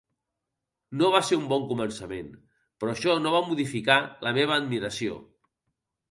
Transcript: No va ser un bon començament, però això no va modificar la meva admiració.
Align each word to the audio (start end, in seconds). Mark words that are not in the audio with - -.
No 0.99 1.09
va 1.15 1.19
ser 1.25 1.37
un 1.41 1.43
bon 1.51 1.67
començament, 1.73 2.31
però 2.83 2.93
això 2.93 3.17
no 3.25 3.33
va 3.35 3.41
modificar 3.49 3.99
la 4.29 4.33
meva 4.39 4.57
admiració. 4.63 5.19